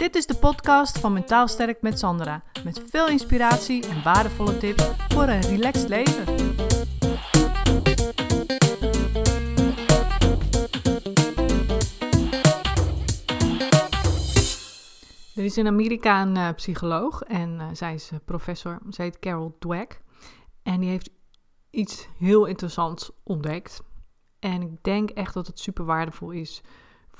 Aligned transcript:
Dit 0.00 0.14
is 0.14 0.26
de 0.26 0.34
podcast 0.34 0.98
van 0.98 1.12
Mentaal 1.12 1.48
Sterk 1.48 1.82
met 1.82 1.98
Sandra. 1.98 2.42
Met 2.64 2.82
veel 2.90 3.08
inspiratie 3.08 3.88
en 3.88 4.02
waardevolle 4.02 4.58
tips 4.58 4.84
voor 5.08 5.22
een 5.22 5.40
relaxed 5.40 5.88
leven. 5.88 6.26
Er 15.34 15.44
is 15.44 15.56
in 15.56 15.66
Amerika 15.66 16.22
een 16.22 16.36
uh, 16.36 16.48
psycholoog 16.54 17.22
en 17.22 17.54
uh, 17.54 17.66
zij 17.72 17.94
is 17.94 18.10
uh, 18.12 18.18
professor. 18.24 18.78
Ze 18.90 19.02
heet 19.02 19.18
Carol 19.18 19.56
Dweck. 19.58 20.00
En 20.62 20.80
die 20.80 20.88
heeft 20.88 21.10
iets 21.70 22.08
heel 22.18 22.44
interessants 22.44 23.10
ontdekt. 23.22 23.82
En 24.38 24.62
ik 24.62 24.82
denk 24.82 25.10
echt 25.10 25.34
dat 25.34 25.46
het 25.46 25.58
super 25.58 25.84
waardevol 25.84 26.30
is 26.30 26.62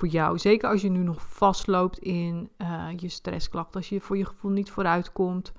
voor 0.00 0.08
jou. 0.08 0.38
Zeker 0.38 0.68
als 0.68 0.82
je 0.82 0.88
nu 0.88 1.02
nog 1.02 1.28
vastloopt 1.28 1.98
in 1.98 2.50
uh, 2.58 2.88
je 2.96 3.08
stressklacht, 3.08 3.76
als 3.76 3.88
je 3.88 4.00
voor 4.00 4.16
je 4.16 4.24
gevoel 4.24 4.50
niet 4.50 4.70
vooruit 4.70 5.12
komt. 5.12 5.52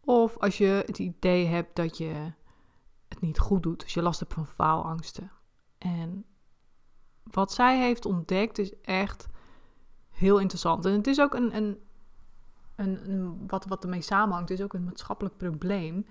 Of 0.00 0.38
als 0.38 0.58
je 0.58 0.82
het 0.86 0.98
idee 0.98 1.46
hebt 1.46 1.76
dat 1.76 1.98
je 1.98 2.32
het 3.08 3.20
niet 3.20 3.38
goed 3.38 3.62
doet, 3.62 3.82
als 3.82 3.94
je 3.94 4.02
last 4.02 4.20
hebt 4.20 4.34
van 4.34 4.46
faalangsten. 4.46 5.30
En 5.78 6.24
wat 7.22 7.52
zij 7.52 7.78
heeft 7.78 8.04
ontdekt 8.04 8.58
is 8.58 8.80
echt 8.80 9.28
heel 10.10 10.38
interessant. 10.38 10.84
En 10.84 10.92
het 10.92 11.06
is 11.06 11.20
ook 11.20 11.34
een, 11.34 11.56
een, 11.56 11.78
een, 12.76 13.10
een 13.10 13.46
wat, 13.46 13.64
wat 13.64 13.82
ermee 13.82 14.02
samenhangt, 14.02 14.50
is 14.50 14.62
ook 14.62 14.74
een 14.74 14.84
maatschappelijk 14.84 15.36
probleem. 15.36 16.06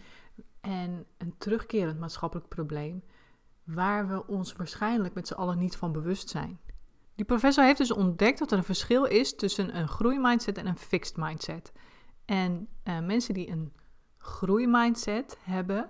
En 0.61 1.05
een 1.17 1.33
terugkerend 1.37 1.99
maatschappelijk 1.99 2.47
probleem, 2.47 3.03
waar 3.63 4.07
we 4.07 4.27
ons 4.27 4.53
waarschijnlijk 4.53 5.13
met 5.13 5.27
z'n 5.27 5.33
allen 5.33 5.57
niet 5.57 5.77
van 5.77 5.91
bewust 5.91 6.29
zijn. 6.29 6.59
Die 7.19 7.27
professor 7.27 7.63
heeft 7.63 7.77
dus 7.77 7.91
ontdekt 7.91 8.39
dat 8.39 8.51
er 8.51 8.57
een 8.57 8.63
verschil 8.63 9.05
is 9.05 9.35
tussen 9.35 9.77
een 9.77 9.87
groeimindset 9.87 10.57
en 10.57 10.67
een 10.67 10.77
fixed 10.77 11.17
mindset. 11.17 11.71
En 12.25 12.67
uh, 12.83 12.99
mensen 12.99 13.33
die 13.33 13.49
een 13.49 13.73
groeimindset 14.17 15.37
hebben, 15.41 15.89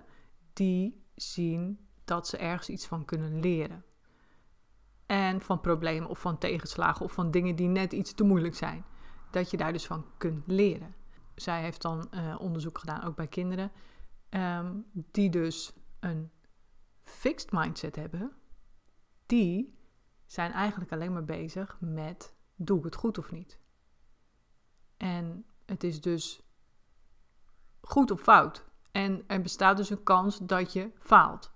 die 0.54 1.04
zien 1.16 1.88
dat 2.06 2.28
ze 2.28 2.38
ergens 2.38 2.70
iets 2.70 2.86
van 2.86 3.06
kunnen 3.06 3.40
leren. 3.40 3.86
En 5.06 5.42
van 5.42 5.62
problemen 5.62 6.10
of 6.10 6.20
van 6.20 6.38
tegenslagen 6.38 7.06
of 7.06 7.12
van 7.12 7.32
dingen 7.32 7.56
die 7.56 7.68
net 7.68 7.94
iets 7.94 8.14
te 8.14 8.24
moeilijk 8.24 8.56
zijn. 8.56 8.86
Dat 9.32 9.52
je 9.52 9.58
daar 9.58 9.74
dus 9.74 9.86
van 9.86 10.06
kunt 10.18 10.48
leren. 10.48 10.96
Zij 11.36 11.62
heeft 11.62 11.82
dan 11.82 12.08
uh, 12.14 12.36
onderzoek 12.40 12.78
gedaan, 12.78 13.04
ook 13.04 13.16
bij 13.16 13.28
kinderen, 13.28 13.72
um, 14.30 14.86
die 14.94 15.30
dus 15.30 15.74
een 16.00 16.32
fixed 17.04 17.52
mindset 17.52 17.96
hebben. 17.96 18.32
Die 19.26 19.79
zijn 20.32 20.52
eigenlijk 20.52 20.92
alleen 20.92 21.14
maar 21.14 21.26
bezig 21.26 21.78
met 21.80 22.34
doe 22.56 22.78
ik 22.78 22.84
het 22.84 22.96
goed 22.96 23.18
of 23.18 23.32
niet. 23.32 23.60
En 24.98 25.46
het 25.66 25.84
is 25.84 26.02
dus 26.02 26.42
goed 27.82 28.12
of 28.12 28.22
fout. 28.22 28.66
En 28.92 29.24
er 29.28 29.42
bestaat 29.42 29.78
dus 29.78 29.90
een 29.90 30.04
kans 30.04 30.38
dat 30.38 30.74
je 30.74 30.92
faalt. 31.00 31.52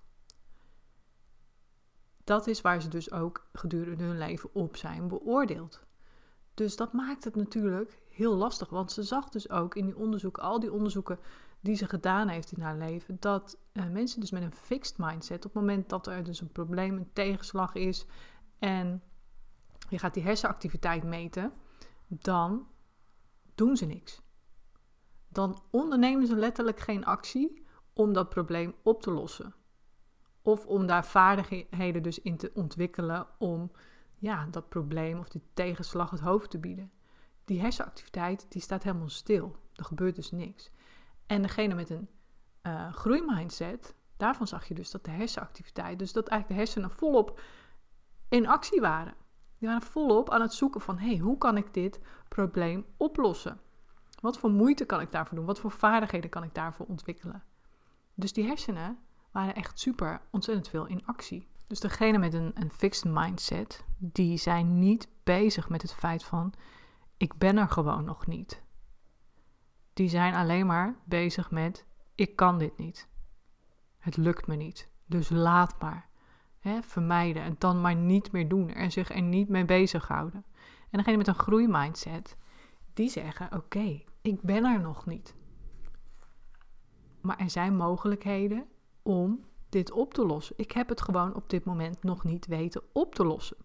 Dat 2.23 2.47
is 2.47 2.61
waar 2.61 2.81
ze 2.81 2.87
dus 2.87 3.11
ook 3.11 3.49
gedurende 3.53 4.03
hun 4.03 4.17
leven 4.17 4.49
op 4.53 4.75
zijn 4.75 5.07
beoordeeld. 5.07 5.83
Dus 6.53 6.75
dat 6.75 6.93
maakt 6.93 7.23
het 7.23 7.35
natuurlijk 7.35 8.01
heel 8.09 8.35
lastig. 8.35 8.69
Want 8.69 8.91
ze 8.91 9.03
zag 9.03 9.29
dus 9.29 9.49
ook 9.49 9.75
in 9.75 9.85
die 9.85 9.97
onderzoeken, 9.97 10.43
al 10.43 10.59
die 10.59 10.73
onderzoeken 10.73 11.19
die 11.59 11.75
ze 11.75 11.87
gedaan 11.87 12.27
heeft 12.27 12.51
in 12.51 12.61
haar 12.61 12.77
leven, 12.77 13.17
dat 13.19 13.57
uh, 13.73 13.87
mensen 13.87 14.19
dus 14.19 14.31
met 14.31 14.41
een 14.41 14.53
fixed 14.53 14.97
mindset, 14.97 15.45
op 15.45 15.53
het 15.53 15.61
moment 15.61 15.89
dat 15.89 16.07
er 16.07 16.23
dus 16.23 16.41
een 16.41 16.51
probleem, 16.51 16.97
een 16.97 17.13
tegenslag 17.13 17.73
is, 17.73 18.05
en 18.63 19.03
je 19.89 19.99
gaat 19.99 20.13
die 20.13 20.23
hersenactiviteit 20.23 21.03
meten, 21.03 21.53
dan 22.07 22.67
doen 23.55 23.77
ze 23.77 23.85
niks. 23.85 24.21
Dan 25.27 25.63
ondernemen 25.69 26.27
ze 26.27 26.35
letterlijk 26.35 26.79
geen 26.79 27.05
actie 27.05 27.65
om 27.93 28.13
dat 28.13 28.29
probleem 28.29 28.75
op 28.83 29.01
te 29.01 29.11
lossen. 29.11 29.55
Of 30.41 30.65
om 30.65 30.85
daar 30.85 31.05
vaardigheden 31.05 32.03
dus 32.03 32.21
in 32.21 32.37
te 32.37 32.51
ontwikkelen 32.53 33.27
om 33.37 33.71
ja, 34.17 34.47
dat 34.51 34.69
probleem 34.69 35.19
of 35.19 35.29
die 35.29 35.43
tegenslag 35.53 36.09
het 36.09 36.19
hoofd 36.19 36.49
te 36.49 36.59
bieden. 36.59 36.91
Die 37.45 37.59
hersenactiviteit 37.59 38.45
die 38.49 38.61
staat 38.61 38.83
helemaal 38.83 39.09
stil. 39.09 39.55
Er 39.73 39.85
gebeurt 39.85 40.15
dus 40.15 40.31
niks. 40.31 40.71
En 41.25 41.41
degene 41.41 41.73
met 41.73 41.89
een 41.89 42.09
uh, 42.63 42.93
groeimindset, 42.93 43.95
daarvan 44.17 44.47
zag 44.47 44.67
je 44.67 44.73
dus 44.73 44.91
dat 44.91 45.05
de 45.05 45.11
hersenactiviteit, 45.11 45.99
dus 45.99 46.13
dat 46.13 46.27
eigenlijk 46.27 46.59
de 46.59 46.65
hersenen 46.65 46.97
volop 46.97 47.39
in 48.29 48.47
actie 48.47 48.81
waren. 48.81 49.15
Die 49.57 49.67
waren 49.67 49.87
volop 49.87 50.29
aan 50.29 50.41
het 50.41 50.53
zoeken 50.53 50.81
van, 50.81 50.97
hey, 50.97 51.17
hoe 51.17 51.37
kan 51.37 51.57
ik 51.57 51.73
dit 51.73 51.99
probleem 52.27 52.85
oplossen? 52.97 53.59
Wat 54.19 54.37
voor 54.37 54.49
moeite 54.49 54.85
kan 54.85 55.01
ik 55.01 55.11
daarvoor 55.11 55.37
doen? 55.37 55.45
Wat 55.45 55.59
voor 55.59 55.71
vaardigheden 55.71 56.29
kan 56.29 56.43
ik 56.43 56.53
daarvoor 56.53 56.85
ontwikkelen? 56.85 57.43
Dus 58.13 58.33
die 58.33 58.45
hersenen 58.45 58.97
waren 59.31 59.55
echt 59.55 59.79
super 59.79 60.21
ontzettend 60.31 60.67
veel 60.69 60.85
in 60.85 61.05
actie. 61.05 61.47
Dus 61.67 61.79
degene 61.79 62.17
met 62.17 62.33
een, 62.33 62.51
een 62.53 62.71
fixed 62.71 63.11
mindset, 63.13 63.85
die 63.97 64.37
zijn 64.37 64.79
niet 64.79 65.07
bezig 65.23 65.69
met 65.69 65.81
het 65.81 65.93
feit 65.93 66.23
van, 66.23 66.53
ik 67.17 67.37
ben 67.37 67.57
er 67.57 67.69
gewoon 67.69 68.03
nog 68.03 68.27
niet. 68.27 68.63
Die 69.93 70.09
zijn 70.09 70.35
alleen 70.35 70.65
maar 70.65 70.95
bezig 71.05 71.51
met, 71.51 71.85
ik 72.15 72.35
kan 72.35 72.57
dit 72.57 72.77
niet. 72.77 73.07
Het 73.97 74.17
lukt 74.17 74.47
me 74.47 74.55
niet. 74.55 74.89
Dus 75.05 75.29
laat 75.29 75.81
maar 75.81 76.09
vermijden 76.81 77.43
en 77.43 77.55
dan 77.57 77.81
maar 77.81 77.95
niet 77.95 78.31
meer 78.31 78.47
doen 78.47 78.69
en 78.69 78.91
zich 78.91 79.09
er 79.09 79.21
niet 79.21 79.49
mee 79.49 79.65
bezighouden. 79.65 80.45
En 80.89 80.97
degene 80.97 81.17
met 81.17 81.27
een 81.27 81.35
groeimindset, 81.35 82.37
die 82.93 83.09
zeggen: 83.09 83.55
Oké, 83.55 84.01
ik 84.21 84.41
ben 84.41 84.65
er 84.65 84.79
nog 84.79 85.05
niet. 85.05 85.35
Maar 87.21 87.37
er 87.37 87.49
zijn 87.49 87.75
mogelijkheden 87.75 88.65
om 89.01 89.45
dit 89.69 89.91
op 89.91 90.13
te 90.13 90.25
lossen. 90.25 90.55
Ik 90.57 90.71
heb 90.71 90.89
het 90.89 91.01
gewoon 91.01 91.35
op 91.35 91.49
dit 91.49 91.65
moment 91.65 92.03
nog 92.03 92.23
niet 92.23 92.45
weten 92.45 92.81
op 92.93 93.15
te 93.15 93.25
lossen. 93.25 93.57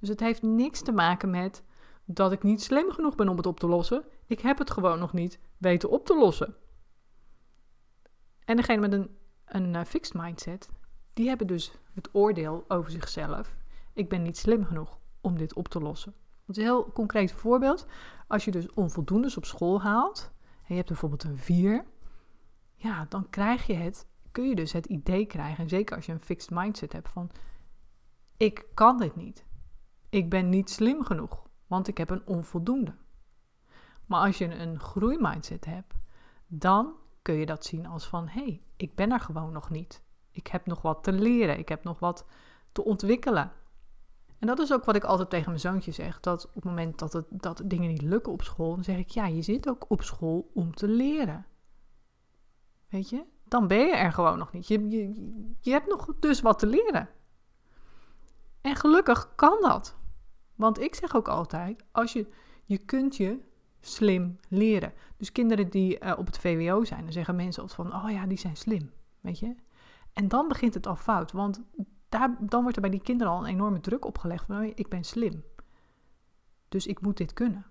Dus 0.00 0.08
het 0.08 0.20
heeft 0.20 0.42
niks 0.42 0.82
te 0.82 0.92
maken 0.92 1.30
met 1.30 1.62
dat 2.04 2.32
ik 2.32 2.42
niet 2.42 2.62
slim 2.62 2.90
genoeg 2.90 3.14
ben 3.14 3.28
om 3.28 3.36
het 3.36 3.46
op 3.46 3.60
te 3.60 3.66
lossen. 3.66 4.04
Ik 4.26 4.40
heb 4.40 4.58
het 4.58 4.70
gewoon 4.70 4.98
nog 4.98 5.12
niet 5.12 5.38
weten 5.58 5.90
op 5.90 6.06
te 6.06 6.16
lossen. 6.16 6.54
En 8.44 8.56
degene 8.56 8.80
met 8.80 8.92
een, 8.92 9.16
een 9.44 9.74
uh, 9.74 9.84
fixed 9.84 10.14
mindset, 10.14 10.68
die 11.16 11.28
hebben 11.28 11.46
dus 11.46 11.72
het 11.94 12.08
oordeel 12.12 12.64
over 12.68 12.90
zichzelf. 12.90 13.56
Ik 13.92 14.08
ben 14.08 14.22
niet 14.22 14.36
slim 14.36 14.64
genoeg 14.64 14.98
om 15.20 15.38
dit 15.38 15.54
op 15.54 15.68
te 15.68 15.80
lossen. 15.80 16.14
Een 16.46 16.62
heel 16.62 16.92
concreet 16.92 17.32
voorbeeld. 17.32 17.86
Als 18.26 18.44
je 18.44 18.50
dus 18.50 18.72
onvoldoendes 18.72 19.36
op 19.36 19.44
school 19.44 19.82
haalt, 19.82 20.32
en 20.40 20.64
je 20.66 20.74
hebt 20.74 20.88
bijvoorbeeld 20.88 21.24
een 21.24 21.38
4, 21.38 21.84
ja, 22.74 23.06
dan 23.08 23.30
krijg 23.30 23.66
je 23.66 23.74
het, 23.74 24.06
kun 24.30 24.48
je 24.48 24.54
dus 24.54 24.72
het 24.72 24.86
idee 24.86 25.26
krijgen, 25.26 25.62
en 25.62 25.68
zeker 25.68 25.96
als 25.96 26.06
je 26.06 26.12
een 26.12 26.20
fixed 26.20 26.50
mindset 26.50 26.92
hebt 26.92 27.08
van, 27.08 27.30
ik 28.36 28.66
kan 28.74 28.98
dit 28.98 29.16
niet. 29.16 29.44
Ik 30.08 30.30
ben 30.30 30.48
niet 30.48 30.70
slim 30.70 31.04
genoeg, 31.04 31.42
want 31.66 31.88
ik 31.88 31.98
heb 31.98 32.10
een 32.10 32.26
onvoldoende. 32.26 32.94
Maar 34.06 34.20
als 34.20 34.38
je 34.38 34.54
een 34.54 34.80
groeimindset 34.80 35.64
hebt, 35.64 35.94
dan 36.46 36.92
kun 37.22 37.34
je 37.34 37.46
dat 37.46 37.64
zien 37.64 37.86
als 37.86 38.06
van, 38.06 38.28
hé, 38.28 38.44
hey, 38.44 38.62
ik 38.76 38.94
ben 38.94 39.12
er 39.12 39.20
gewoon 39.20 39.52
nog 39.52 39.70
niet. 39.70 40.04
Ik 40.36 40.46
heb 40.46 40.66
nog 40.66 40.82
wat 40.82 41.04
te 41.04 41.12
leren. 41.12 41.58
Ik 41.58 41.68
heb 41.68 41.84
nog 41.84 41.98
wat 41.98 42.26
te 42.72 42.84
ontwikkelen. 42.84 43.52
En 44.38 44.46
dat 44.46 44.58
is 44.58 44.72
ook 44.72 44.84
wat 44.84 44.96
ik 44.96 45.04
altijd 45.04 45.30
tegen 45.30 45.48
mijn 45.48 45.60
zoontje 45.60 45.92
zeg. 45.92 46.20
Dat 46.20 46.46
op 46.46 46.54
het 46.54 46.64
moment 46.64 46.98
dat, 46.98 47.12
het, 47.12 47.26
dat 47.30 47.62
dingen 47.64 47.88
niet 47.88 48.02
lukken 48.02 48.32
op 48.32 48.42
school, 48.42 48.74
dan 48.74 48.84
zeg 48.84 48.98
ik: 48.98 49.08
ja, 49.08 49.26
je 49.26 49.42
zit 49.42 49.68
ook 49.68 49.84
op 49.88 50.02
school 50.02 50.50
om 50.54 50.74
te 50.74 50.88
leren. 50.88 51.46
Weet 52.88 53.08
je? 53.08 53.24
Dan 53.44 53.66
ben 53.66 53.78
je 53.78 53.94
er 53.96 54.12
gewoon 54.12 54.38
nog 54.38 54.52
niet. 54.52 54.68
Je, 54.68 54.88
je, 55.60 55.70
hebt 55.70 55.88
nog 55.88 56.14
dus 56.20 56.40
wat 56.40 56.58
te 56.58 56.66
leren. 56.66 57.08
En 58.60 58.76
gelukkig 58.76 59.34
kan 59.34 59.58
dat. 59.60 59.96
Want 60.54 60.80
ik 60.80 60.94
zeg 60.94 61.14
ook 61.14 61.28
altijd: 61.28 61.84
als 61.92 62.12
je, 62.12 62.28
je 62.64 62.78
kunt 62.78 63.16
je 63.16 63.40
slim 63.80 64.38
leren. 64.48 64.92
Dus 65.16 65.32
kinderen 65.32 65.70
die 65.70 66.04
uh, 66.04 66.12
op 66.18 66.26
het 66.26 66.38
VWO 66.38 66.84
zijn, 66.84 67.02
dan 67.02 67.12
zeggen 67.12 67.36
mensen 67.36 67.62
altijd 67.62 67.88
van: 67.88 68.02
oh 68.02 68.10
ja, 68.10 68.26
die 68.26 68.38
zijn 68.38 68.56
slim. 68.56 68.92
Weet 69.20 69.38
je? 69.38 69.54
En 70.16 70.28
dan 70.28 70.48
begint 70.48 70.74
het 70.74 70.86
al 70.86 70.96
fout, 70.96 71.32
want 71.32 71.62
daar, 72.08 72.36
dan 72.40 72.60
wordt 72.60 72.76
er 72.76 72.82
bij 72.82 72.90
die 72.90 73.02
kinderen 73.02 73.32
al 73.32 73.38
een 73.38 73.52
enorme 73.52 73.80
druk 73.80 74.04
opgelegd 74.04 74.48
ik 74.74 74.88
ben 74.88 75.04
slim. 75.04 75.44
Dus 76.68 76.86
ik 76.86 77.00
moet 77.00 77.16
dit 77.16 77.32
kunnen. 77.32 77.66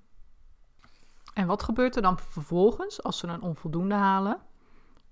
En 1.34 1.48
wat 1.48 1.64
gebeurt 1.64 1.96
er 1.96 2.02
dan 2.02 2.20
vervolgens 2.20 3.04
als 3.04 3.18
ze 3.18 3.28
een 3.28 3.42
onvoldoende 3.42 3.96
halen? 3.96 4.42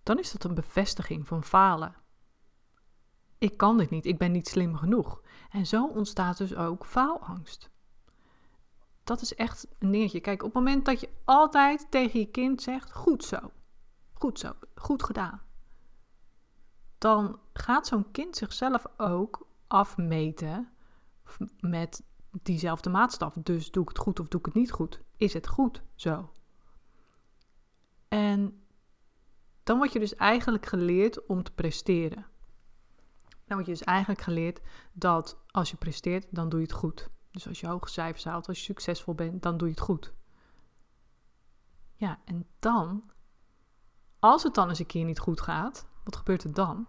Dan 0.04 0.20
is 0.20 0.32
dat 0.32 0.44
een 0.44 0.54
bevestiging 0.54 1.28
van 1.28 1.44
falen. 1.44 1.96
Ik 3.38 3.58
kan 3.58 3.78
dit 3.78 3.90
niet, 3.90 4.06
ik 4.06 4.18
ben 4.18 4.32
niet 4.32 4.48
slim 4.48 4.76
genoeg. 4.76 5.22
En 5.50 5.68
zo 5.68 5.88
ontstaat 5.88 6.38
dus 6.38 6.56
ook 6.56 6.86
faalangst. 6.86 7.70
Dat 9.04 9.22
is 9.22 9.36
echt 9.36 9.68
een 9.80 9.92
dingetje. 9.92 10.20
Kijk, 10.20 10.44
op 10.44 10.54
het 10.54 10.64
moment 10.64 10.86
dat 10.86 11.00
je 11.00 11.10
altijd 11.26 11.92
tegen 11.92 12.20
je 12.20 12.32
kind 12.32 12.62
zegt: 12.62 12.92
goed 12.92 13.24
zo, 13.24 13.40
goed 14.14 14.40
zo, 14.40 14.54
goed 14.76 15.04
gedaan 15.04 15.42
dan 17.04 17.40
gaat 17.54 17.88
zo'n 17.88 18.12
kind 18.12 18.36
zichzelf 18.36 18.86
ook 18.98 19.48
afmeten 19.68 20.70
met 21.60 22.04
diezelfde 22.42 22.90
maatstaf. 22.90 23.34
Dus 23.34 23.72
doe 23.72 23.84
ik 23.84 23.90
het 23.90 23.98
goed 23.98 24.20
of 24.20 24.28
doe 24.28 24.40
ik 24.40 24.46
het 24.46 24.56
niet 24.56 24.72
goed? 24.72 25.02
Is 25.18 25.34
het 25.34 25.48
goed 25.48 25.84
zo? 25.96 26.32
En 28.08 28.64
dan 29.64 29.78
word 29.78 29.94
je 29.94 30.00
dus 30.00 30.16
eigenlijk 30.16 30.66
geleerd 30.66 31.26
om 31.26 31.44
te 31.44 31.52
presteren. 31.52 32.26
Dan 33.46 33.58
word 33.58 33.66
je 33.66 33.74
dus 33.74 33.84
eigenlijk 33.84 34.22
geleerd 34.22 34.62
dat 34.94 35.38
als 35.48 35.70
je 35.70 35.78
presteert, 35.78 36.28
dan 36.30 36.50
doe 36.50 36.60
je 36.60 36.66
het 36.66 36.76
goed. 36.76 37.10
Dus 37.32 37.48
als 37.48 37.60
je 37.60 37.68
hoge 37.68 37.90
cijfers 37.90 38.24
haalt, 38.24 38.48
als 38.48 38.58
je 38.58 38.64
succesvol 38.64 39.16
bent, 39.16 39.42
dan 39.42 39.58
doe 39.58 39.68
je 39.68 39.74
het 39.74 39.84
goed. 39.84 40.14
Ja, 41.96 42.20
en 42.26 42.48
dan, 42.60 43.12
als 44.20 44.44
het 44.44 44.54
dan 44.54 44.70
eens 44.70 44.80
een 44.80 44.86
keer 44.86 45.06
niet 45.06 45.20
goed 45.20 45.42
gaat, 45.42 45.92
wat 46.04 46.16
gebeurt 46.16 46.44
er 46.44 46.54
dan? 46.54 46.88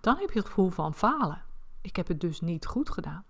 Dan 0.00 0.16
heb 0.16 0.30
je 0.30 0.38
het 0.38 0.48
gevoel 0.48 0.70
van 0.70 0.94
falen. 0.94 1.42
Ik 1.80 1.96
heb 1.96 2.08
het 2.08 2.20
dus 2.20 2.40
niet 2.40 2.66
goed 2.66 2.90
gedaan. 2.90 3.24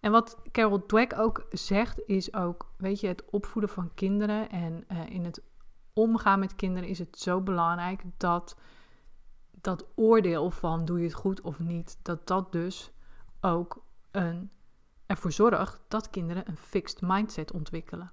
En 0.00 0.10
wat 0.12 0.36
Carol 0.52 0.86
Dweck 0.86 1.18
ook 1.18 1.46
zegt, 1.50 2.06
is 2.06 2.34
ook, 2.34 2.72
weet 2.76 3.00
je, 3.00 3.06
het 3.06 3.24
opvoeden 3.30 3.70
van 3.70 3.94
kinderen 3.94 4.50
en 4.50 4.84
uh, 4.92 5.10
in 5.10 5.24
het 5.24 5.42
omgaan 5.92 6.38
met 6.38 6.56
kinderen 6.56 6.88
is 6.88 6.98
het 6.98 7.18
zo 7.18 7.40
belangrijk 7.40 8.02
dat 8.16 8.56
dat 9.50 9.86
oordeel 9.94 10.50
van 10.50 10.84
doe 10.84 10.98
je 10.98 11.04
het 11.04 11.14
goed 11.14 11.40
of 11.40 11.58
niet, 11.58 11.98
dat 12.02 12.26
dat 12.26 12.52
dus 12.52 12.92
ook 13.40 13.84
een, 14.10 14.50
ervoor 15.06 15.32
zorgt 15.32 15.80
dat 15.88 16.10
kinderen 16.10 16.48
een 16.48 16.56
fixed 16.56 17.00
mindset 17.00 17.52
ontwikkelen. 17.52 18.12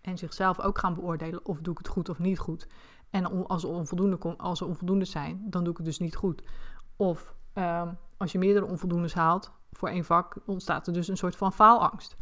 En 0.00 0.18
zichzelf 0.18 0.60
ook 0.60 0.78
gaan 0.78 0.94
beoordelen 0.94 1.46
of 1.46 1.60
doe 1.60 1.72
ik 1.72 1.78
het 1.78 1.88
goed 1.88 2.08
of 2.08 2.18
niet 2.18 2.38
goed. 2.38 2.66
En 3.10 3.46
als 3.46 3.64
onvoldoende, 3.64 4.36
als 4.36 4.62
onvoldoende 4.62 5.04
zijn, 5.04 5.46
dan 5.46 5.62
doe 5.62 5.72
ik 5.72 5.76
het 5.76 5.86
dus 5.86 5.98
niet 5.98 6.16
goed. 6.16 6.42
Of 6.96 7.34
um, 7.54 7.98
als 8.16 8.32
je 8.32 8.38
meerdere 8.38 8.66
onvoldoendes 8.66 9.14
haalt 9.14 9.50
voor 9.72 9.88
één 9.88 10.04
vak, 10.04 10.36
ontstaat 10.46 10.86
er 10.86 10.92
dus 10.92 11.08
een 11.08 11.16
soort 11.16 11.36
van 11.36 11.52
faalangst. 11.52 12.16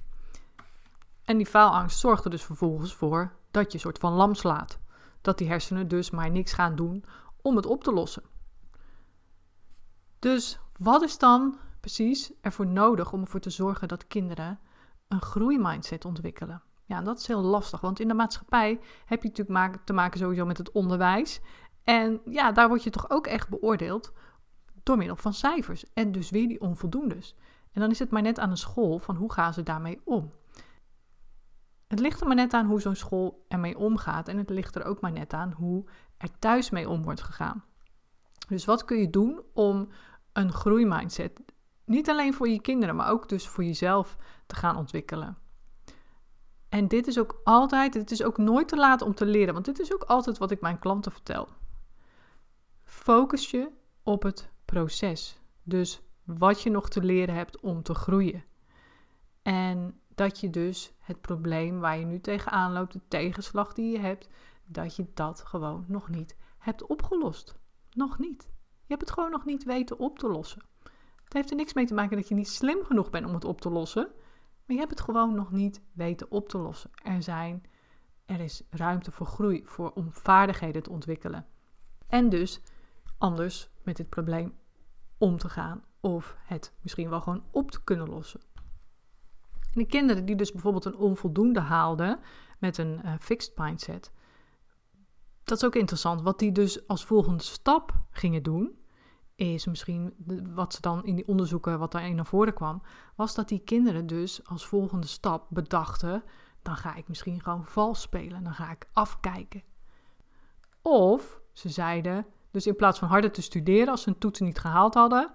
En 1.24 1.36
die 1.36 1.46
faalangst 1.46 1.98
zorgt 1.98 2.24
er 2.24 2.30
dus 2.30 2.44
vervolgens 2.44 2.94
voor 2.94 3.32
dat 3.50 3.66
je 3.66 3.74
een 3.74 3.80
soort 3.80 3.98
van 3.98 4.12
lam 4.12 4.34
slaat. 4.34 4.78
Dat 5.20 5.38
die 5.38 5.48
hersenen 5.48 5.88
dus 5.88 6.10
maar 6.10 6.30
niks 6.30 6.52
gaan 6.52 6.76
doen 6.76 7.04
om 7.42 7.56
het 7.56 7.66
op 7.66 7.84
te 7.84 7.92
lossen. 7.92 8.22
Dus 10.18 10.58
wat 10.78 11.02
is 11.02 11.18
dan 11.18 11.56
precies 11.80 12.32
ervoor 12.40 12.66
nodig 12.66 13.12
om 13.12 13.20
ervoor 13.20 13.40
te 13.40 13.50
zorgen 13.50 13.88
dat 13.88 14.06
kinderen 14.06 14.58
een 15.08 15.22
groeimindset 15.22 16.04
ontwikkelen? 16.04 16.62
Ja, 16.88 17.02
dat 17.02 17.18
is 17.18 17.26
heel 17.26 17.42
lastig, 17.42 17.80
want 17.80 18.00
in 18.00 18.08
de 18.08 18.14
maatschappij 18.14 18.80
heb 19.04 19.22
je 19.22 19.28
natuurlijk 19.28 19.84
te 19.84 19.92
maken 19.92 20.18
sowieso 20.18 20.46
met 20.46 20.58
het 20.58 20.72
onderwijs. 20.72 21.40
En 21.84 22.20
ja, 22.24 22.52
daar 22.52 22.68
word 22.68 22.82
je 22.82 22.90
toch 22.90 23.10
ook 23.10 23.26
echt 23.26 23.48
beoordeeld 23.48 24.12
door 24.82 24.96
middel 24.96 25.16
van 25.16 25.32
cijfers. 25.32 25.84
En 25.92 26.12
dus 26.12 26.30
weer 26.30 26.48
die 26.48 26.60
onvoldoendes. 26.60 27.36
En 27.72 27.80
dan 27.80 27.90
is 27.90 27.98
het 27.98 28.10
maar 28.10 28.22
net 28.22 28.38
aan 28.38 28.50
een 28.50 28.56
school 28.56 28.98
van 28.98 29.16
hoe 29.16 29.32
gaan 29.32 29.54
ze 29.54 29.62
daarmee 29.62 30.00
om. 30.04 30.32
Het 31.86 32.00
ligt 32.00 32.20
er 32.20 32.26
maar 32.26 32.36
net 32.36 32.54
aan 32.54 32.66
hoe 32.66 32.80
zo'n 32.80 32.96
school 32.96 33.44
ermee 33.48 33.78
omgaat. 33.78 34.28
En 34.28 34.36
het 34.36 34.50
ligt 34.50 34.74
er 34.74 34.84
ook 34.84 35.00
maar 35.00 35.12
net 35.12 35.32
aan 35.32 35.52
hoe 35.52 35.84
er 36.16 36.38
thuis 36.38 36.70
mee 36.70 36.88
om 36.88 37.02
wordt 37.02 37.22
gegaan. 37.22 37.64
Dus 38.48 38.64
wat 38.64 38.84
kun 38.84 38.98
je 38.98 39.10
doen 39.10 39.42
om 39.52 39.88
een 40.32 40.52
groeimindset, 40.52 41.40
niet 41.84 42.10
alleen 42.10 42.34
voor 42.34 42.48
je 42.48 42.60
kinderen, 42.60 42.96
maar 42.96 43.10
ook 43.10 43.28
dus 43.28 43.48
voor 43.48 43.64
jezelf 43.64 44.16
te 44.46 44.54
gaan 44.54 44.76
ontwikkelen? 44.76 45.46
En 46.68 46.88
dit 46.88 47.06
is 47.06 47.18
ook 47.18 47.40
altijd, 47.44 47.94
het 47.94 48.10
is 48.10 48.22
ook 48.22 48.38
nooit 48.38 48.68
te 48.68 48.76
laat 48.76 49.02
om 49.02 49.14
te 49.14 49.26
leren, 49.26 49.54
want 49.54 49.64
dit 49.64 49.80
is 49.80 49.92
ook 49.92 50.02
altijd 50.02 50.38
wat 50.38 50.50
ik 50.50 50.60
mijn 50.60 50.78
klanten 50.78 51.12
vertel. 51.12 51.48
Focus 52.84 53.50
je 53.50 53.70
op 54.02 54.22
het 54.22 54.50
proces. 54.64 55.40
Dus 55.62 56.02
wat 56.24 56.62
je 56.62 56.70
nog 56.70 56.88
te 56.88 57.02
leren 57.02 57.34
hebt 57.34 57.60
om 57.60 57.82
te 57.82 57.94
groeien. 57.94 58.44
En 59.42 60.00
dat 60.14 60.40
je 60.40 60.50
dus 60.50 60.92
het 60.98 61.20
probleem 61.20 61.80
waar 61.80 61.98
je 61.98 62.04
nu 62.04 62.20
tegenaan 62.20 62.72
loopt, 62.72 62.92
de 62.92 63.00
tegenslag 63.08 63.72
die 63.72 63.92
je 63.92 63.98
hebt, 63.98 64.28
dat 64.64 64.96
je 64.96 65.06
dat 65.14 65.40
gewoon 65.40 65.84
nog 65.88 66.08
niet 66.08 66.36
hebt 66.58 66.86
opgelost. 66.86 67.54
Nog 67.90 68.18
niet. 68.18 68.42
Je 68.60 68.94
hebt 68.94 69.00
het 69.00 69.10
gewoon 69.10 69.30
nog 69.30 69.44
niet 69.44 69.64
weten 69.64 69.98
op 69.98 70.18
te 70.18 70.28
lossen. 70.28 70.62
Het 71.24 71.32
heeft 71.32 71.50
er 71.50 71.56
niks 71.56 71.72
mee 71.72 71.86
te 71.86 71.94
maken 71.94 72.16
dat 72.16 72.28
je 72.28 72.34
niet 72.34 72.48
slim 72.48 72.84
genoeg 72.84 73.10
bent 73.10 73.26
om 73.26 73.34
het 73.34 73.44
op 73.44 73.60
te 73.60 73.70
lossen, 73.70 74.10
maar 74.68 74.76
je 74.76 74.82
hebt 74.82 74.98
het 74.98 75.00
gewoon 75.00 75.34
nog 75.34 75.50
niet 75.50 75.82
weten 75.92 76.30
op 76.30 76.48
te 76.48 76.58
lossen. 76.58 76.90
Er 77.02 77.22
zijn, 77.22 77.62
er 78.24 78.40
is 78.40 78.62
ruimte 78.70 79.10
voor 79.10 79.26
groei, 79.26 79.62
voor 79.64 79.92
om 79.92 80.12
vaardigheden 80.12 80.82
te 80.82 80.90
ontwikkelen. 80.90 81.46
En 82.06 82.28
dus 82.28 82.60
anders 83.18 83.70
met 83.82 83.96
dit 83.96 84.08
probleem 84.08 84.58
om 85.18 85.38
te 85.38 85.48
gaan 85.48 85.84
of 86.00 86.36
het 86.40 86.72
misschien 86.80 87.10
wel 87.10 87.20
gewoon 87.20 87.44
op 87.50 87.70
te 87.70 87.84
kunnen 87.84 88.08
lossen. 88.08 88.40
En 89.54 89.84
de 89.84 89.86
kinderen 89.86 90.24
die 90.24 90.36
dus 90.36 90.52
bijvoorbeeld 90.52 90.84
een 90.84 90.96
onvoldoende 90.96 91.60
haalden 91.60 92.18
met 92.58 92.78
een 92.78 93.00
uh, 93.04 93.14
fixed 93.20 93.56
mindset, 93.56 94.12
dat 95.44 95.58
is 95.58 95.64
ook 95.64 95.74
interessant. 95.74 96.22
Wat 96.22 96.38
die 96.38 96.52
dus 96.52 96.86
als 96.86 97.04
volgende 97.04 97.42
stap 97.42 97.92
gingen 98.10 98.42
doen, 98.42 98.78
is 99.38 99.66
misschien 99.66 100.14
wat 100.54 100.74
ze 100.74 100.80
dan 100.80 101.04
in 101.04 101.14
die 101.14 101.28
onderzoeken, 101.28 101.78
wat 101.78 101.92
daarin 101.92 102.14
naar 102.14 102.26
voren 102.26 102.54
kwam, 102.54 102.82
was 103.14 103.34
dat 103.34 103.48
die 103.48 103.58
kinderen 103.58 104.06
dus 104.06 104.46
als 104.46 104.66
volgende 104.66 105.06
stap 105.06 105.46
bedachten, 105.48 106.22
dan 106.62 106.76
ga 106.76 106.94
ik 106.94 107.08
misschien 107.08 107.40
gewoon 107.42 107.64
vals 107.64 108.00
spelen, 108.00 108.44
dan 108.44 108.54
ga 108.54 108.70
ik 108.70 108.88
afkijken. 108.92 109.62
Of 110.82 111.40
ze 111.52 111.68
zeiden, 111.68 112.26
dus 112.50 112.66
in 112.66 112.76
plaats 112.76 112.98
van 112.98 113.08
harder 113.08 113.32
te 113.32 113.42
studeren 113.42 113.88
als 113.88 114.02
ze 114.02 114.08
een 114.08 114.18
toetsen 114.18 114.46
niet 114.46 114.58
gehaald 114.58 114.94
hadden, 114.94 115.34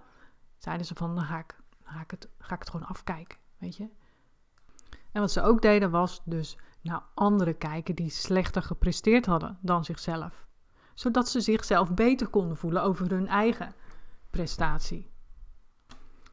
zeiden 0.57 0.85
ze 0.85 0.95
van 0.95 1.15
dan 1.15 1.23
ga 1.23 1.39
ik, 1.39 1.55
ga 1.83 2.01
ik, 2.01 2.11
het, 2.11 2.29
ga 2.39 2.53
ik 2.53 2.59
het 2.59 2.69
gewoon 2.69 2.87
afkijken, 2.87 3.37
weet 3.57 3.77
je. 3.77 3.89
En 5.11 5.21
wat 5.21 5.31
ze 5.31 5.41
ook 5.41 5.61
deden 5.61 5.91
was 5.91 6.21
dus 6.25 6.57
naar 6.81 7.03
anderen 7.13 7.57
kijken 7.57 7.95
die 7.95 8.09
slechter 8.09 8.61
gepresteerd 8.61 9.25
hadden 9.25 9.57
dan 9.61 9.85
zichzelf. 9.85 10.47
Zodat 10.93 11.29
ze 11.29 11.41
zichzelf 11.41 11.93
beter 11.93 12.27
konden 12.27 12.57
voelen 12.57 12.83
over 12.83 13.09
hun 13.09 13.27
eigen 13.27 13.75
prestatie. 14.33 15.11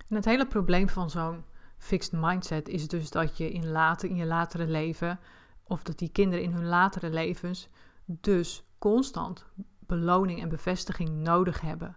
En 0.09 0.17
het 0.17 0.25
hele 0.25 0.47
probleem 0.47 0.89
van 0.89 1.11
zo'n 1.11 1.45
fixed 1.79 2.13
mindset 2.13 2.69
is 2.69 2.89
dus 2.89 3.11
dat 3.11 3.37
je 3.37 3.51
in, 3.51 3.71
later, 3.71 4.09
in 4.09 4.17
je 4.17 4.27
latere 4.27 4.67
leven, 4.67 5.21
of 5.63 5.83
dat 5.83 5.99
die 5.99 6.13
kinderen 6.13 6.45
in 6.45 6.53
hun 6.53 6.67
latere 6.67 7.11
levens, 7.11 7.69
dus 8.05 8.65
constant 8.79 9.47
beloning 9.79 10.41
en 10.41 10.49
bevestiging 10.49 11.11
nodig 11.11 11.61
hebben. 11.61 11.97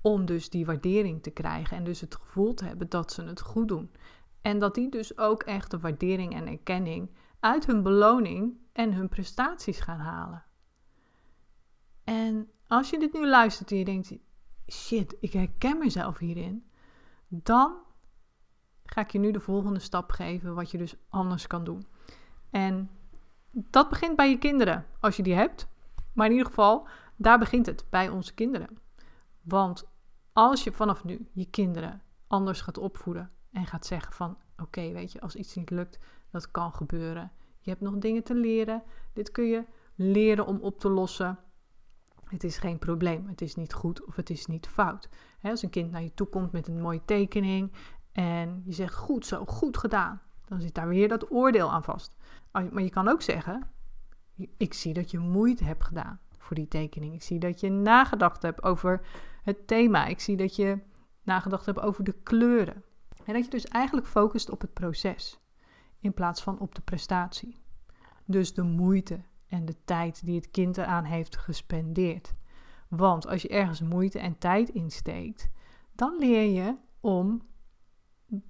Om 0.00 0.24
dus 0.24 0.50
die 0.50 0.66
waardering 0.66 1.22
te 1.22 1.30
krijgen 1.30 1.76
en 1.76 1.84
dus 1.84 2.00
het 2.00 2.14
gevoel 2.14 2.54
te 2.54 2.64
hebben 2.64 2.88
dat 2.88 3.12
ze 3.12 3.22
het 3.22 3.40
goed 3.40 3.68
doen. 3.68 3.90
En 4.40 4.58
dat 4.58 4.74
die 4.74 4.90
dus 4.90 5.18
ook 5.18 5.42
echt 5.42 5.70
de 5.70 5.78
waardering 5.78 6.34
en 6.34 6.46
erkenning 6.46 7.10
uit 7.40 7.66
hun 7.66 7.82
beloning 7.82 8.56
en 8.72 8.92
hun 8.92 9.08
prestaties 9.08 9.80
gaan 9.80 10.00
halen. 10.00 10.44
En 12.04 12.50
als 12.66 12.90
je 12.90 12.98
dit 12.98 13.12
nu 13.12 13.28
luistert 13.28 13.70
en 13.70 13.76
je 13.76 13.84
denkt, 13.84 14.12
shit, 14.66 15.16
ik 15.20 15.32
herken 15.32 15.78
mezelf 15.78 16.18
hierin, 16.18 16.70
dan 17.28 17.76
ga 18.84 19.00
ik 19.00 19.10
je 19.10 19.18
nu 19.18 19.30
de 19.30 19.40
volgende 19.40 19.78
stap 19.78 20.10
geven 20.10 20.54
wat 20.54 20.70
je 20.70 20.78
dus 20.78 20.94
anders 21.08 21.46
kan 21.46 21.64
doen. 21.64 21.86
En 22.50 22.90
dat 23.50 23.88
begint 23.88 24.16
bij 24.16 24.30
je 24.30 24.38
kinderen, 24.38 24.86
als 25.00 25.16
je 25.16 25.22
die 25.22 25.34
hebt. 25.34 25.68
Maar 26.12 26.26
in 26.26 26.32
ieder 26.32 26.46
geval, 26.46 26.88
daar 27.16 27.38
begint 27.38 27.66
het 27.66 27.84
bij 27.90 28.08
onze 28.08 28.34
kinderen. 28.34 28.78
Want 29.42 29.88
als 30.32 30.64
je 30.64 30.72
vanaf 30.72 31.04
nu 31.04 31.28
je 31.32 31.44
kinderen 31.44 32.02
anders 32.26 32.60
gaat 32.60 32.78
opvoeden 32.78 33.30
en 33.52 33.66
gaat 33.66 33.86
zeggen 33.86 34.12
van 34.12 34.38
oké, 34.56 34.92
weet 34.92 35.12
je, 35.12 35.20
als 35.20 35.34
iets 35.34 35.54
niet 35.54 35.70
lukt, 35.70 35.98
dat 36.30 36.50
kan 36.50 36.72
gebeuren. 36.72 37.32
Je 37.60 37.70
hebt 37.70 37.82
nog 37.82 37.98
dingen 37.98 38.22
te 38.22 38.34
leren. 38.34 38.82
Dit 39.12 39.30
kun 39.30 39.44
je 39.44 39.64
leren 39.94 40.46
om 40.46 40.60
op 40.60 40.80
te 40.80 40.88
lossen. 40.88 41.38
Het 42.34 42.44
is 42.44 42.58
geen 42.58 42.78
probleem. 42.78 43.26
Het 43.28 43.40
is 43.40 43.54
niet 43.54 43.72
goed 43.72 44.04
of 44.04 44.16
het 44.16 44.30
is 44.30 44.46
niet 44.46 44.66
fout. 44.66 45.08
als 45.42 45.62
een 45.62 45.70
kind 45.70 45.90
naar 45.90 46.02
je 46.02 46.14
toe 46.14 46.26
komt 46.26 46.52
met 46.52 46.68
een 46.68 46.80
mooie 46.80 47.04
tekening 47.04 47.72
en 48.12 48.62
je 48.64 48.72
zegt 48.72 48.94
goed 48.94 49.26
zo, 49.26 49.44
goed 49.44 49.76
gedaan, 49.76 50.20
dan 50.44 50.60
zit 50.60 50.74
daar 50.74 50.88
weer 50.88 51.08
dat 51.08 51.30
oordeel 51.30 51.72
aan 51.72 51.84
vast. 51.84 52.16
Maar 52.52 52.82
je 52.82 52.90
kan 52.90 53.08
ook 53.08 53.22
zeggen, 53.22 53.70
ik 54.56 54.74
zie 54.74 54.92
dat 54.92 55.10
je 55.10 55.18
moeite 55.18 55.64
hebt 55.64 55.84
gedaan 55.84 56.20
voor 56.38 56.56
die 56.56 56.68
tekening. 56.68 57.14
Ik 57.14 57.22
zie 57.22 57.38
dat 57.38 57.60
je 57.60 57.70
nagedacht 57.70 58.42
hebt 58.42 58.62
over 58.62 59.06
het 59.42 59.66
thema. 59.66 60.06
Ik 60.06 60.20
zie 60.20 60.36
dat 60.36 60.56
je 60.56 60.78
nagedacht 61.22 61.66
hebt 61.66 61.80
over 61.80 62.04
de 62.04 62.16
kleuren. 62.22 62.84
En 63.24 63.34
dat 63.34 63.44
je 63.44 63.50
dus 63.50 63.66
eigenlijk 63.66 64.06
focust 64.06 64.50
op 64.50 64.60
het 64.60 64.72
proces 64.72 65.40
in 66.00 66.14
plaats 66.14 66.42
van 66.42 66.58
op 66.58 66.74
de 66.74 66.82
prestatie. 66.82 67.62
Dus 68.24 68.54
de 68.54 68.62
moeite 68.62 69.20
en 69.54 69.64
de 69.64 69.76
tijd 69.84 70.24
die 70.24 70.34
het 70.34 70.50
kind 70.50 70.76
eraan 70.76 71.04
heeft 71.04 71.36
gespendeerd. 71.36 72.34
Want 72.88 73.26
als 73.26 73.42
je 73.42 73.48
ergens 73.48 73.80
moeite 73.80 74.18
en 74.18 74.38
tijd 74.38 74.68
insteekt, 74.68 75.50
dan 75.92 76.16
leer 76.18 76.52
je 76.52 76.76
om 77.00 77.42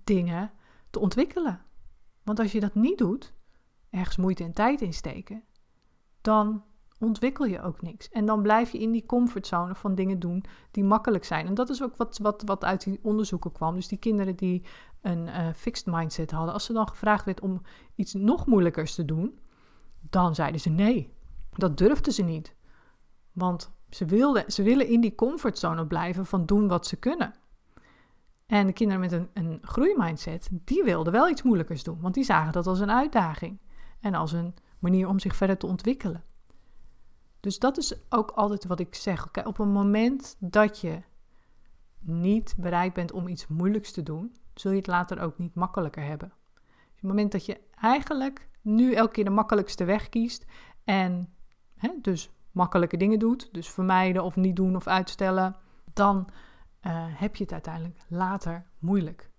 dingen 0.04 0.52
te 0.90 0.98
ontwikkelen. 0.98 1.60
Want 2.22 2.38
als 2.38 2.52
je 2.52 2.60
dat 2.60 2.74
niet 2.74 2.98
doet, 2.98 3.34
ergens 3.90 4.16
moeite 4.16 4.44
en 4.44 4.52
tijd 4.52 4.80
insteken, 4.80 5.42
dan 6.20 6.64
ontwikkel 6.98 7.44
je 7.44 7.62
ook 7.62 7.82
niks. 7.82 8.08
En 8.08 8.26
dan 8.26 8.42
blijf 8.42 8.70
je 8.70 8.78
in 8.78 8.92
die 8.92 9.06
comfortzone 9.06 9.74
van 9.74 9.94
dingen 9.94 10.18
doen 10.18 10.44
die 10.70 10.84
makkelijk 10.84 11.24
zijn. 11.24 11.46
En 11.46 11.54
dat 11.54 11.68
is 11.68 11.82
ook 11.82 11.96
wat, 11.96 12.18
wat, 12.18 12.42
wat 12.42 12.64
uit 12.64 12.84
die 12.84 12.98
onderzoeken 13.02 13.52
kwam. 13.52 13.74
Dus 13.74 13.88
die 13.88 13.98
kinderen 13.98 14.36
die 14.36 14.64
een 15.00 15.26
uh, 15.26 15.48
fixed 15.54 15.86
mindset 15.86 16.30
hadden, 16.30 16.54
als 16.54 16.64
ze 16.64 16.72
dan 16.72 16.88
gevraagd 16.88 17.24
werd 17.24 17.40
om 17.40 17.62
iets 17.94 18.12
nog 18.12 18.46
moeilijkers 18.46 18.94
te 18.94 19.04
doen, 19.04 19.38
dan 20.10 20.34
zeiden 20.34 20.60
ze 20.60 20.70
nee. 20.70 21.12
Dat 21.50 21.78
durfden 21.78 22.12
ze 22.12 22.22
niet. 22.22 22.54
Want 23.32 23.72
ze, 23.90 24.04
wilden, 24.04 24.52
ze 24.52 24.62
willen 24.62 24.88
in 24.88 25.00
die 25.00 25.14
comfortzone 25.14 25.86
blijven 25.86 26.26
van 26.26 26.46
doen 26.46 26.68
wat 26.68 26.86
ze 26.86 26.96
kunnen. 26.96 27.34
En 28.46 28.66
de 28.66 28.72
kinderen 28.72 29.00
met 29.00 29.12
een, 29.12 29.28
een 29.34 29.58
groeimindset, 29.62 30.48
die 30.50 30.82
wilden 30.82 31.12
wel 31.12 31.28
iets 31.28 31.42
moeilijkers 31.42 31.82
doen. 31.82 32.00
Want 32.00 32.14
die 32.14 32.24
zagen 32.24 32.52
dat 32.52 32.66
als 32.66 32.80
een 32.80 32.90
uitdaging. 32.90 33.58
En 34.00 34.14
als 34.14 34.32
een 34.32 34.54
manier 34.78 35.08
om 35.08 35.18
zich 35.18 35.36
verder 35.36 35.58
te 35.58 35.66
ontwikkelen. 35.66 36.24
Dus 37.40 37.58
dat 37.58 37.78
is 37.78 37.94
ook 38.08 38.30
altijd 38.30 38.64
wat 38.64 38.80
ik 38.80 38.94
zeg. 38.94 39.26
Okay, 39.26 39.44
op 39.44 39.58
een 39.58 39.72
moment 39.72 40.36
dat 40.38 40.80
je 40.80 41.02
niet 41.98 42.54
bereid 42.58 42.92
bent 42.92 43.12
om 43.12 43.28
iets 43.28 43.46
moeilijks 43.46 43.92
te 43.92 44.02
doen, 44.02 44.36
zul 44.54 44.70
je 44.70 44.76
het 44.76 44.86
later 44.86 45.20
ook 45.20 45.38
niet 45.38 45.54
makkelijker 45.54 46.04
hebben. 46.04 46.28
Op 46.28 46.94
het 46.94 47.02
moment 47.02 47.32
dat 47.32 47.46
je 47.46 47.60
eigenlijk 47.74 48.48
nu 48.64 48.92
elke 48.92 49.12
keer 49.12 49.24
de 49.24 49.30
makkelijkste 49.30 49.84
weg 49.84 50.08
kiest 50.08 50.46
en 50.84 51.34
hè, 51.76 51.90
dus 52.02 52.30
makkelijke 52.50 52.96
dingen 52.96 53.18
doet, 53.18 53.48
dus 53.52 53.68
vermijden 53.68 54.24
of 54.24 54.36
niet 54.36 54.56
doen 54.56 54.76
of 54.76 54.86
uitstellen, 54.86 55.56
dan 55.92 56.28
uh, 56.86 56.92
heb 57.08 57.36
je 57.36 57.42
het 57.42 57.52
uiteindelijk 57.52 57.98
later 58.08 58.66
moeilijk. 58.78 59.30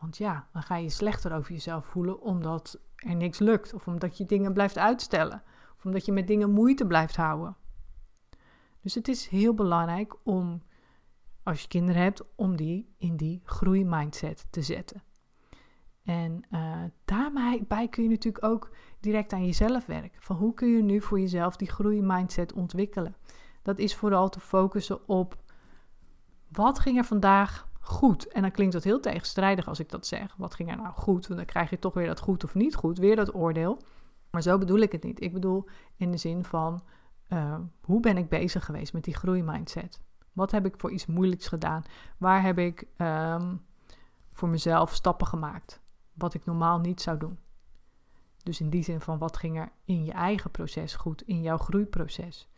Want 0.00 0.16
ja, 0.16 0.48
dan 0.52 0.62
ga 0.62 0.76
je 0.76 0.88
slechter 0.88 1.32
over 1.32 1.52
jezelf 1.52 1.86
voelen 1.86 2.20
omdat 2.20 2.80
er 2.96 3.16
niks 3.16 3.38
lukt, 3.38 3.74
of 3.74 3.86
omdat 3.86 4.18
je 4.18 4.26
dingen 4.26 4.52
blijft 4.52 4.78
uitstellen, 4.78 5.42
of 5.76 5.84
omdat 5.84 6.04
je 6.04 6.12
met 6.12 6.26
dingen 6.26 6.50
moeite 6.50 6.86
blijft 6.86 7.16
houden. 7.16 7.56
Dus 8.80 8.94
het 8.94 9.08
is 9.08 9.26
heel 9.26 9.54
belangrijk 9.54 10.16
om, 10.22 10.62
als 11.42 11.62
je 11.62 11.68
kinderen 11.68 12.02
hebt, 12.02 12.22
om 12.34 12.56
die 12.56 12.94
in 12.98 13.16
die 13.16 13.42
groeimindset 13.44 14.46
te 14.50 14.62
zetten. 14.62 15.02
En 16.04 16.42
uh, 16.50 16.82
daarbij 17.04 17.88
kun 17.90 18.02
je 18.02 18.08
natuurlijk 18.08 18.44
ook 18.44 18.70
direct 19.00 19.32
aan 19.32 19.44
jezelf 19.44 19.86
werken. 19.86 20.22
Van 20.22 20.36
hoe 20.36 20.54
kun 20.54 20.68
je 20.68 20.82
nu 20.82 21.00
voor 21.00 21.20
jezelf 21.20 21.56
die 21.56 21.70
groeimindset 21.70 22.52
ontwikkelen? 22.52 23.16
Dat 23.62 23.78
is 23.78 23.94
vooral 23.94 24.28
te 24.28 24.40
focussen 24.40 25.08
op 25.08 25.36
wat 26.48 26.78
ging 26.78 26.98
er 26.98 27.04
vandaag 27.04 27.68
goed? 27.80 28.28
En 28.28 28.42
dan 28.42 28.50
klinkt 28.50 28.72
dat 28.72 28.84
heel 28.84 29.00
tegenstrijdig 29.00 29.68
als 29.68 29.80
ik 29.80 29.90
dat 29.90 30.06
zeg. 30.06 30.34
Wat 30.36 30.54
ging 30.54 30.70
er 30.70 30.76
nou 30.76 30.94
goed? 30.94 31.26
Want 31.26 31.38
dan 31.38 31.48
krijg 31.48 31.70
je 31.70 31.78
toch 31.78 31.94
weer 31.94 32.06
dat 32.06 32.20
goed 32.20 32.44
of 32.44 32.54
niet 32.54 32.74
goed, 32.74 32.98
weer 32.98 33.16
dat 33.16 33.34
oordeel. 33.34 33.82
Maar 34.30 34.42
zo 34.42 34.58
bedoel 34.58 34.78
ik 34.78 34.92
het 34.92 35.02
niet. 35.02 35.20
Ik 35.20 35.32
bedoel 35.32 35.68
in 35.96 36.10
de 36.10 36.16
zin 36.16 36.44
van 36.44 36.82
uh, 37.28 37.56
hoe 37.80 38.00
ben 38.00 38.16
ik 38.16 38.28
bezig 38.28 38.64
geweest 38.64 38.92
met 38.92 39.04
die 39.04 39.14
groeimindset? 39.14 40.00
Wat 40.32 40.50
heb 40.50 40.66
ik 40.66 40.74
voor 40.76 40.90
iets 40.90 41.06
moeilijks 41.06 41.48
gedaan? 41.48 41.82
Waar 42.18 42.42
heb 42.42 42.58
ik 42.58 42.86
um, 42.98 43.64
voor 44.32 44.48
mezelf 44.48 44.94
stappen 44.94 45.26
gemaakt? 45.26 45.82
Wat 46.14 46.34
ik 46.34 46.44
normaal 46.44 46.78
niet 46.78 47.00
zou 47.00 47.18
doen. 47.18 47.38
Dus 48.42 48.60
in 48.60 48.70
die 48.70 48.82
zin 48.82 49.00
van 49.00 49.18
wat 49.18 49.36
ging 49.36 49.58
er 49.58 49.72
in 49.84 50.04
je 50.04 50.12
eigen 50.12 50.50
proces 50.50 50.94
goed, 50.94 51.22
in 51.22 51.42
jouw 51.42 51.58
groeiproces? 51.58 52.48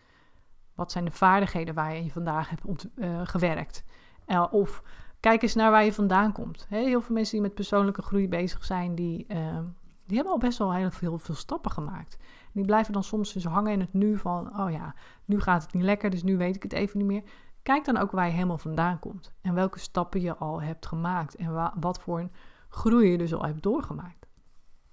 Wat 0.74 0.92
zijn 0.92 1.04
de 1.04 1.10
vaardigheden 1.10 1.74
waar 1.74 1.96
je 1.96 2.10
vandaag 2.10 2.50
hebt 2.50 2.86
uh, 2.94 3.20
gewerkt? 3.24 3.84
Uh, 4.26 4.46
of 4.50 4.82
kijk 5.20 5.42
eens 5.42 5.54
naar 5.54 5.70
waar 5.70 5.84
je 5.84 5.92
vandaan 5.92 6.32
komt. 6.32 6.66
heel 6.68 7.00
veel 7.00 7.14
mensen 7.14 7.32
die 7.32 7.42
met 7.42 7.54
persoonlijke 7.54 8.02
groei 8.02 8.28
bezig 8.28 8.64
zijn, 8.64 8.94
die, 8.94 9.26
uh, 9.28 9.58
die 10.06 10.16
hebben 10.16 10.32
al 10.32 10.38
best 10.38 10.58
wel 10.58 10.74
heel 10.74 10.90
veel, 10.90 11.18
veel 11.18 11.34
stappen 11.34 11.70
gemaakt. 11.70 12.18
Die 12.52 12.64
blijven 12.64 12.92
dan 12.92 13.04
soms 13.04 13.32
dus 13.32 13.44
hangen 13.44 13.72
in 13.72 13.80
het 13.80 13.92
nu 13.92 14.18
van, 14.18 14.60
oh 14.60 14.70
ja, 14.70 14.94
nu 15.24 15.40
gaat 15.40 15.62
het 15.62 15.72
niet 15.72 15.82
lekker, 15.82 16.10
dus 16.10 16.22
nu 16.22 16.36
weet 16.36 16.56
ik 16.56 16.62
het 16.62 16.72
even 16.72 16.98
niet 16.98 17.06
meer. 17.06 17.22
Kijk 17.62 17.84
dan 17.84 17.96
ook 17.96 18.10
waar 18.10 18.26
je 18.26 18.32
helemaal 18.32 18.58
vandaan 18.58 18.98
komt. 18.98 19.32
En 19.40 19.54
welke 19.54 19.78
stappen 19.78 20.20
je 20.20 20.36
al 20.36 20.62
hebt 20.62 20.86
gemaakt. 20.86 21.34
En 21.34 21.52
wa 21.52 21.74
wat 21.80 22.00
voor 22.00 22.20
een 22.20 22.30
groei 22.76 23.16
dus 23.16 23.34
al 23.34 23.44
hebt 23.44 23.62
doorgemaakt. 23.62 24.26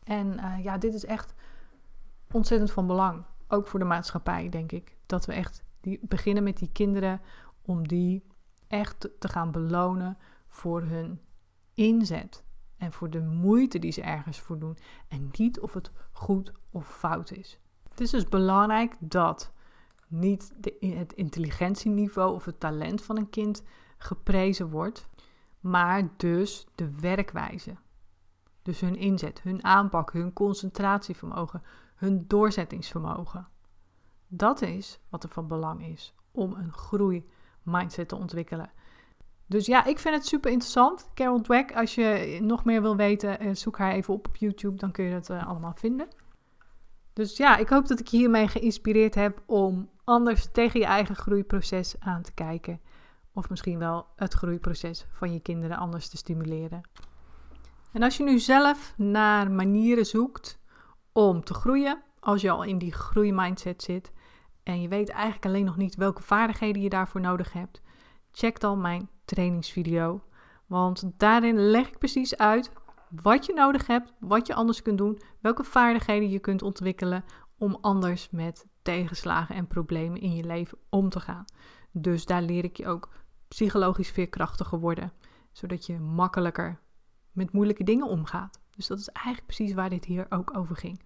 En 0.03 0.27
uh, 0.33 0.63
ja, 0.63 0.77
dit 0.77 0.93
is 0.93 1.05
echt 1.05 1.33
ontzettend 2.31 2.71
van 2.71 2.87
belang. 2.87 3.23
Ook 3.47 3.67
voor 3.67 3.79
de 3.79 3.85
maatschappij, 3.85 4.49
denk 4.49 4.71
ik. 4.71 4.97
Dat 5.05 5.25
we 5.25 5.33
echt 5.33 5.63
die 5.81 5.99
beginnen 6.01 6.43
met 6.43 6.57
die 6.57 6.69
kinderen 6.71 7.21
om 7.61 7.87
die 7.87 8.23
echt 8.67 9.09
te 9.19 9.27
gaan 9.27 9.51
belonen 9.51 10.17
voor 10.47 10.81
hun 10.81 11.19
inzet 11.73 12.43
en 12.77 12.91
voor 12.91 13.09
de 13.09 13.21
moeite 13.21 13.79
die 13.79 13.91
ze 13.91 14.01
ergens 14.01 14.39
voor 14.39 14.59
doen 14.59 14.77
en 15.07 15.29
niet 15.31 15.59
of 15.59 15.73
het 15.73 15.91
goed 16.11 16.51
of 16.71 16.97
fout 16.97 17.31
is. 17.31 17.59
Het 17.89 18.01
is 18.01 18.09
dus 18.09 18.29
belangrijk 18.29 18.95
dat 18.99 19.51
niet 20.07 20.53
de, 20.57 20.95
het 20.97 21.13
intelligentieniveau 21.13 22.33
of 22.33 22.45
het 22.45 22.59
talent 22.59 23.01
van 23.01 23.17
een 23.17 23.29
kind 23.29 23.63
geprezen 23.97 24.69
wordt, 24.69 25.07
maar 25.63 26.09
dus 26.17 26.67
de 26.75 26.99
werkwijze. 26.99 27.75
Dus 28.61 28.79
hun 28.79 28.95
inzet, 28.95 29.41
hun 29.41 29.63
aanpak, 29.63 30.11
hun 30.11 30.33
concentratievermogen, 30.33 31.63
hun 31.95 32.27
doorzettingsvermogen. 32.27 33.47
Dat 34.27 34.61
is 34.61 34.99
wat 35.09 35.23
er 35.23 35.29
van 35.29 35.47
belang 35.47 35.87
is 35.87 36.13
om 36.31 36.53
een 36.53 36.73
groei 36.73 37.29
mindset 37.61 38.07
te 38.07 38.15
ontwikkelen. 38.15 38.71
Dus 39.45 39.65
ja, 39.65 39.85
ik 39.85 39.99
vind 39.99 40.15
het 40.15 40.25
super 40.25 40.51
interessant. 40.51 41.09
Carol 41.13 41.41
Dweck, 41.41 41.75
als 41.75 41.95
je 41.95 42.39
nog 42.41 42.65
meer 42.65 42.81
wil 42.81 42.95
weten, 42.95 43.39
eh, 43.39 43.53
zoek 43.53 43.77
haar 43.77 43.91
even 43.91 44.13
op 44.13 44.27
op 44.27 44.35
YouTube, 44.35 44.75
dan 44.75 44.91
kun 44.91 45.05
je 45.05 45.13
het 45.13 45.29
uh, 45.29 45.47
allemaal 45.47 45.73
vinden. 45.75 46.07
Dus 47.13 47.37
ja, 47.37 47.57
ik 47.57 47.69
hoop 47.69 47.87
dat 47.87 47.99
ik 47.99 48.07
je 48.07 48.17
hiermee 48.17 48.47
geïnspireerd 48.47 49.15
heb 49.15 49.41
om 49.45 49.89
anders 50.03 50.51
tegen 50.51 50.79
je 50.79 50.85
eigen 50.85 51.15
groeiproces 51.15 51.95
aan 51.99 52.21
te 52.21 52.33
kijken. 52.33 52.79
Of 53.33 53.49
misschien 53.49 53.79
wel 53.79 54.07
het 54.15 54.33
groeiproces 54.33 55.05
van 55.11 55.33
je 55.33 55.39
kinderen 55.39 55.77
anders 55.77 56.09
te 56.09 56.17
stimuleren. 56.17 56.81
En 57.91 58.03
als 58.03 58.17
je 58.17 58.23
nu 58.23 58.39
zelf 58.39 58.93
naar 58.97 59.51
manieren 59.51 60.05
zoekt 60.05 60.59
om 61.11 61.43
te 61.43 61.53
groeien, 61.53 62.03
als 62.19 62.41
je 62.41 62.51
al 62.51 62.63
in 62.63 62.77
die 62.77 62.93
groeimindset 62.93 63.83
zit, 63.83 64.11
en 64.63 64.81
je 64.81 64.87
weet 64.87 65.09
eigenlijk 65.09 65.45
alleen 65.45 65.65
nog 65.65 65.77
niet 65.77 65.95
welke 65.95 66.21
vaardigheden 66.21 66.81
je 66.81 66.89
daarvoor 66.89 67.21
nodig 67.21 67.53
hebt, 67.53 67.81
check 68.31 68.59
dan 68.59 68.81
mijn 68.81 69.09
trainingsvideo. 69.25 70.23
Want 70.65 71.11
daarin 71.17 71.59
leg 71.59 71.87
ik 71.87 71.97
precies 71.97 72.37
uit 72.37 72.71
wat 73.21 73.45
je 73.45 73.53
nodig 73.53 73.87
hebt, 73.87 74.13
wat 74.19 74.47
je 74.47 74.53
anders 74.53 74.81
kunt 74.81 74.97
doen, 74.97 75.21
welke 75.41 75.63
vaardigheden 75.63 76.29
je 76.29 76.39
kunt 76.39 76.61
ontwikkelen 76.61 77.23
om 77.57 77.77
anders 77.81 78.29
met 78.29 78.65
tegenslagen 78.81 79.55
en 79.55 79.67
problemen 79.67 80.21
in 80.21 80.35
je 80.35 80.43
leven 80.43 80.77
om 80.89 81.09
te 81.09 81.19
gaan. 81.19 81.45
Dus 81.91 82.25
daar 82.25 82.41
leer 82.41 82.63
ik 82.63 82.77
je 82.77 82.87
ook 82.87 83.09
psychologisch 83.53 84.09
veerkrachtiger 84.09 84.79
worden, 84.79 85.13
zodat 85.51 85.85
je 85.85 85.99
makkelijker 85.99 86.79
met 87.31 87.51
moeilijke 87.51 87.83
dingen 87.83 88.07
omgaat. 88.07 88.59
Dus 88.75 88.87
dat 88.87 88.99
is 88.99 89.09
eigenlijk 89.09 89.45
precies 89.45 89.73
waar 89.73 89.89
dit 89.89 90.05
hier 90.05 90.25
ook 90.29 90.57
over 90.57 90.75
ging. 90.75 91.01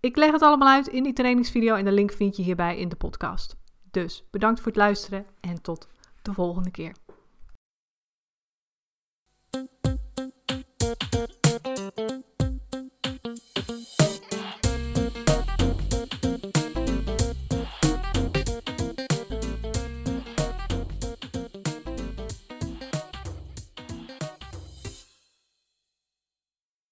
Ik 0.00 0.16
leg 0.16 0.32
het 0.32 0.42
allemaal 0.42 0.68
uit 0.68 0.86
in 0.86 1.02
die 1.02 1.12
trainingsvideo 1.12 1.74
en 1.74 1.84
de 1.84 1.92
link 1.92 2.12
vind 2.12 2.36
je 2.36 2.42
hierbij 2.42 2.78
in 2.78 2.88
de 2.88 2.96
podcast. 2.96 3.56
Dus 3.90 4.24
bedankt 4.30 4.60
voor 4.60 4.68
het 4.68 4.80
luisteren 4.80 5.26
en 5.40 5.62
tot 5.62 5.88
de 6.22 6.32
volgende 6.32 6.70
keer. 6.70 6.92